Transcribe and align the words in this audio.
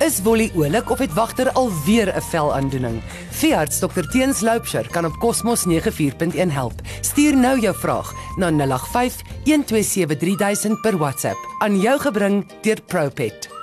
Is 0.00 0.22
Wolly 0.22 0.50
oulik 0.54 0.90
of 0.90 0.98
het 0.98 1.12
wagter 1.12 1.52
alweer 1.52 2.16
'n 2.16 2.20
velaandoening? 2.20 3.02
Veearts 3.30 3.78
Dr 3.78 4.08
Teens 4.10 4.40
Loupsher 4.40 4.88
kan 4.90 5.04
op 5.04 5.12
Cosmos 5.18 5.64
94.1 5.64 6.50
help. 6.50 6.72
Stuur 7.00 7.36
nou 7.36 7.60
jou 7.60 7.76
vraag 7.76 8.14
na 8.36 8.50
085 8.50 9.20
127 9.44 10.18
3000 10.18 10.80
per 10.80 10.96
WhatsApp 10.96 11.38
aan 11.58 11.80
jou 11.80 12.00
gebring 12.00 12.46
deur 12.62 12.82
Propet. 12.86 13.59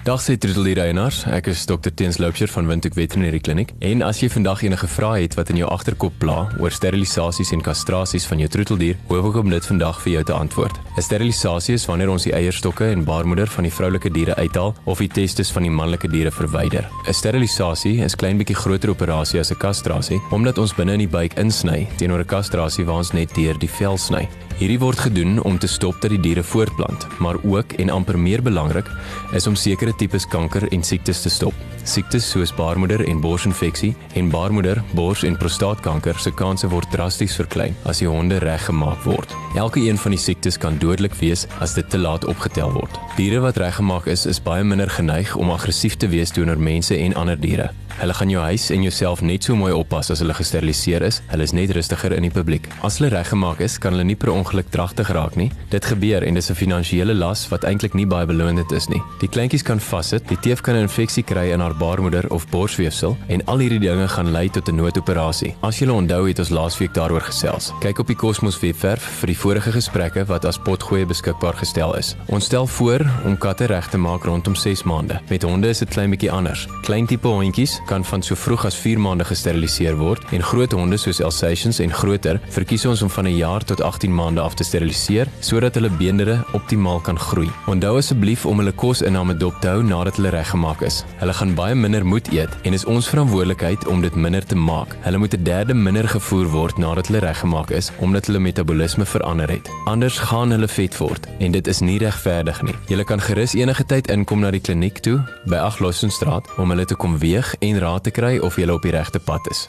Dag 0.00 0.16
sê 0.24 0.32
Troeteldier 0.40 0.78
eienaars, 0.80 1.26
ek 1.28 1.50
is 1.52 1.66
Dr 1.68 1.90
Teens 1.92 2.16
Loupsher 2.16 2.48
van 2.48 2.64
Windhoek 2.64 2.94
Veterinary 2.96 3.36
Clinic. 3.36 3.74
En 3.84 4.00
as 4.00 4.22
jy 4.22 4.30
vandag 4.32 4.62
enige 4.64 4.88
vrae 4.88 5.26
het 5.26 5.34
wat 5.36 5.50
in 5.52 5.58
jou 5.60 5.68
agterkop 5.68 6.14
pla 6.22 6.46
oor 6.56 6.72
sterilisasies 6.72 7.50
en 7.52 7.60
kastrasies 7.60 8.24
van 8.30 8.40
jou 8.40 8.48
troeteldier, 8.48 8.96
hoop 9.10 9.28
ek 9.28 9.36
om 9.42 9.52
dit 9.52 9.68
vandag 9.68 10.00
vir 10.00 10.14
jou 10.14 10.22
te 10.30 10.32
antwoord. 10.38 10.80
'n 10.96 11.04
Sterilisasie 11.04 11.74
is 11.76 11.84
wanneer 11.84 12.08
ons 12.08 12.24
die 12.24 12.32
eierstokke 12.32 12.88
en 12.88 13.04
baarmoeder 13.04 13.46
van 13.46 13.68
die 13.68 13.76
vroulike 13.76 14.08
diere 14.08 14.34
uithaal 14.40 14.74
of 14.86 15.04
die 15.04 15.08
testes 15.08 15.52
van 15.52 15.68
die 15.68 15.70
manlike 15.70 16.08
diere 16.08 16.32
verwyder. 16.32 16.88
'n 17.06 17.12
Sterilisasie 17.12 18.00
is 18.00 18.16
klein 18.16 18.38
bietjie 18.38 18.56
groter 18.56 18.88
operasie 18.90 19.40
as 19.40 19.52
'n 19.52 19.60
kastrasie, 19.60 20.20
omdat 20.30 20.56
ons 20.58 20.72
binne 20.72 20.92
in 20.92 21.04
die 21.04 21.12
buik 21.12 21.36
insny 21.36 21.86
teenoor 21.98 22.20
'n 22.20 22.24
kastrasie 22.26 22.86
waar 22.86 23.04
ons 23.04 23.12
net 23.12 23.34
deur 23.34 23.58
die 23.58 23.68
vel 23.68 23.98
sny. 23.98 24.28
Hierdie 24.60 24.76
word 24.76 25.00
gedoen 25.00 25.38
om 25.48 25.54
te 25.56 25.68
stop 25.72 26.02
dat 26.02 26.12
die 26.12 26.18
diere 26.20 26.42
voortplant, 26.44 27.06
maar 27.24 27.38
ook 27.48 27.72
en 27.80 27.88
amper 27.88 28.18
meer 28.20 28.42
belangrik 28.44 28.90
is 29.32 29.46
om 29.48 29.54
sekere 29.56 29.94
tipes 29.96 30.26
kanker 30.28 30.66
en 30.68 30.82
siektes 30.84 31.22
te 31.24 31.32
stop. 31.32 31.56
Siektes 31.88 32.26
soos 32.28 32.52
baarmoeder 32.52 33.00
en 33.08 33.22
borsinfeksie 33.24 33.94
en 34.20 34.28
baarmoeder, 34.28 34.82
bors 34.92 35.24
en 35.24 35.38
prostaatkanker 35.40 36.20
se 36.20 36.34
kanse 36.36 36.68
word 36.68 36.92
drasties 36.92 37.38
verklein 37.40 37.72
as 37.88 38.04
die 38.04 38.10
honde 38.12 38.36
reggemaak 38.44 39.00
word. 39.08 39.32
Elke 39.56 39.80
een 39.80 39.96
van 39.96 40.12
die 40.12 40.20
siektes 40.20 40.60
kan 40.60 40.76
dodelik 40.76 41.16
wees 41.22 41.46
as 41.64 41.72
dit 41.78 41.88
te 41.88 41.98
laat 41.98 42.28
opgetel 42.28 42.76
word. 42.76 43.00
Diere 43.16 43.40
wat 43.40 43.62
reggemaak 43.64 44.12
is, 44.12 44.26
is 44.28 44.44
baie 44.44 44.64
minder 44.64 44.92
geneig 44.92 45.32
om 45.40 45.56
aggressief 45.56 45.96
te 45.96 46.12
wees 46.12 46.36
teenoor 46.36 46.60
mense 46.60 47.00
en 47.00 47.16
ander 47.16 47.40
diere. 47.40 47.72
Hulle 48.00 48.14
gaan 48.16 48.30
jou 48.32 48.40
huis 48.40 48.70
en 48.72 48.80
jouself 48.80 49.20
net 49.20 49.44
so 49.44 49.52
mooi 49.60 49.74
oppas 49.76 50.08
as 50.08 50.22
hulle 50.22 50.32
gesteriliseer 50.32 51.02
is. 51.04 51.18
Hulle 51.28 51.44
is 51.44 51.52
net 51.52 51.74
rustiger 51.76 52.14
in 52.16 52.24
die 52.24 52.32
publiek. 52.32 52.70
As 52.86 52.96
hulle 52.96 53.10
reggemaak 53.12 53.58
is, 53.60 53.74
kan 53.76 53.92
hulle 53.92 54.06
nie 54.08 54.16
per 54.16 54.30
ongeluk 54.32 54.70
dragtig 54.72 55.10
raak 55.12 55.36
nie. 55.36 55.50
Dit 55.68 55.84
gebeur 55.84 56.24
en 56.24 56.34
dis 56.34 56.48
'n 56.50 56.56
finansiële 56.56 57.12
las 57.14 57.48
wat 57.50 57.64
eintlik 57.64 57.92
nie 57.92 58.06
baie 58.06 58.24
belonend 58.24 58.72
is 58.72 58.88
nie. 58.88 59.02
Die 59.20 59.28
kleintjies 59.28 59.62
kan 59.62 59.80
vassit, 59.80 60.26
die 60.28 60.40
teef 60.40 60.62
kan 60.62 60.76
'n 60.76 60.88
infeksie 60.88 61.22
kry 61.22 61.52
in 61.52 61.60
haar 61.60 61.74
baarmoeder 61.74 62.30
of 62.30 62.48
borsweefsel 62.48 63.16
en 63.28 63.44
al 63.44 63.58
hierdie 63.58 63.80
dinge 63.80 64.08
gaan 64.08 64.32
lei 64.32 64.48
tot 64.48 64.68
'n 64.68 64.76
noodoperasie. 64.76 65.54
As 65.60 65.78
jy 65.78 65.88
onthou 65.88 66.26
het 66.26 66.38
ons 66.38 66.48
laasweek 66.50 66.94
daaroor 66.94 67.20
gesels. 67.20 67.72
Kyk 67.80 67.98
op 67.98 68.06
die 68.06 68.16
Cosmos 68.16 68.60
webwerf 68.60 69.02
vir 69.02 69.26
die 69.26 69.38
vorige 69.38 69.72
gesprekke 69.72 70.24
wat 70.24 70.44
as 70.44 70.58
potgoeie 70.58 71.06
beskikbaar 71.06 71.54
gestel 71.54 71.96
is. 71.96 72.16
Ons 72.28 72.44
stel 72.44 72.66
voor 72.66 73.04
om 73.24 73.36
katte 73.38 73.66
reg 73.66 73.88
te 73.88 73.98
maak 73.98 74.24
rondom 74.24 74.54
6 74.54 74.84
maande. 74.84 75.20
Met 75.28 75.42
honde 75.42 75.68
is 75.68 75.78
dit 75.78 75.88
klein 75.88 76.10
bietjie 76.10 76.30
anders. 76.30 76.66
Klein 76.82 77.06
tipe 77.06 77.28
hondjies 77.28 77.80
kan 77.90 78.04
van 78.06 78.22
so 78.22 78.38
vroeg 78.38 78.64
as 78.68 78.76
4 78.78 79.00
maande 79.02 79.24
gesteriliseer 79.26 79.96
word 79.98 80.22
en 80.36 80.44
groot 80.50 80.72
honde 80.78 80.98
soos 81.00 81.20
Alsatians 81.26 81.80
en 81.82 81.92
groter 82.00 82.38
verkies 82.54 82.86
ons 82.86 83.02
om 83.02 83.10
van 83.10 83.26
'n 83.26 83.36
jaar 83.36 83.64
tot 83.64 83.80
18 83.82 84.14
maande 84.14 84.40
af 84.40 84.54
te 84.54 84.64
steriliseer 84.64 85.26
sodat 85.40 85.74
hulle 85.74 85.90
beenderre 85.90 86.38
optimaal 86.52 87.00
kan 87.00 87.18
groei. 87.18 87.50
Onthou 87.66 87.96
asseblief 87.98 88.46
om 88.46 88.58
hulle 88.58 88.72
kosinname 88.72 89.36
dop 89.36 89.60
te 89.60 89.68
hou 89.68 89.82
nadat 89.82 90.16
hulle 90.16 90.30
reggemaak 90.30 90.80
is. 90.82 91.04
Hulle 91.18 91.32
gaan 91.32 91.54
baie 91.54 91.74
minder 91.74 92.06
moet 92.06 92.28
eet 92.32 92.52
en 92.62 92.72
is 92.72 92.84
ons 92.84 93.08
verantwoordelikheid 93.08 93.86
om 93.86 94.00
dit 94.00 94.14
minder 94.14 94.46
te 94.46 94.56
maak. 94.56 94.96
Hulle 95.00 95.18
moet 95.18 95.34
'n 95.34 95.42
derde 95.42 95.74
minder 95.74 96.08
gevoer 96.08 96.46
word 96.46 96.78
nadat 96.78 97.06
hulle 97.06 97.26
reggemaak 97.26 97.70
is 97.70 97.90
omdat 97.98 98.26
hulle 98.26 98.38
metabolisme 98.38 99.04
verander 99.04 99.50
het. 99.50 99.70
Anders 99.84 100.18
gaan 100.18 100.50
hulle 100.50 100.68
vet 100.68 100.96
word 100.96 101.26
en 101.38 101.52
dit 101.52 101.66
is 101.66 101.80
nie 101.80 101.98
regverdig 101.98 102.62
nie. 102.62 102.74
Jy 102.88 103.04
kan 103.04 103.20
gerus 103.20 103.54
enige 103.54 103.84
tyd 103.84 104.10
inkom 104.10 104.40
na 104.40 104.50
die 104.50 104.60
kliniek 104.60 104.98
toe 104.98 105.20
by 105.44 105.56
Aglosenstraat 105.56 106.46
om 106.56 106.70
hulle 106.70 106.84
te 106.84 106.94
kom 106.94 107.18
weeg 107.18 107.54
en 107.60 107.79
raad 107.80 108.04
te 108.04 108.10
kry 108.10 108.38
of 108.38 108.56
jy 108.56 108.68
op 108.70 108.82
die 108.82 108.94
regte 108.94 109.18
pad 109.18 109.50
is. 109.50 109.66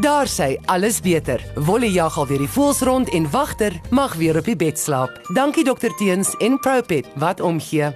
Daar 0.00 0.26
sê 0.26 0.56
alles 0.66 1.00
beter. 1.00 1.40
Wolle 1.54 1.92
jag 1.92 2.16
al 2.18 2.26
weer 2.26 2.42
die 2.42 2.50
voels 2.50 2.80
rond 2.80 3.10
en 3.14 3.30
wagter 3.30 3.80
mag 3.90 4.14
weer 4.14 4.36
op 4.36 4.44
die 4.44 4.56
bed 4.56 4.78
slaap. 4.78 5.20
Dankie 5.34 5.64
dokter 5.64 5.94
Teens 5.96 6.36
en 6.36 6.58
Propet 6.58 7.06
wat 7.14 7.40
omgee. 7.40 7.94